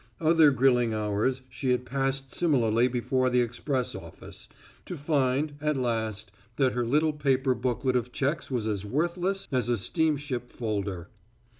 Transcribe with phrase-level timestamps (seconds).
[0.19, 4.49] Other grilling hours she had passed similarly before the express office,
[4.87, 9.69] to find, at last, that her little paper booklet of checks was as worthless as
[9.69, 11.09] a steamship folder.